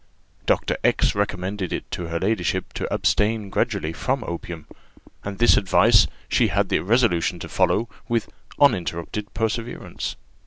Dr. 0.47 0.77
X 0.83 1.13
recommended 1.13 1.71
it 1.71 1.91
to 1.91 2.07
her 2.07 2.19
ladyship 2.19 2.73
to 2.73 2.91
abstain 2.91 3.51
gradually 3.51 3.93
from 3.93 4.23
opium, 4.25 4.65
and 5.23 5.37
this 5.37 5.57
advice 5.57 6.07
she 6.27 6.47
had 6.47 6.69
the 6.69 6.79
resolution 6.79 7.37
to 7.37 7.47
follow 7.47 7.87
with 8.09 8.27
uninterrupted 8.59 9.31
perseverance. 9.35 10.15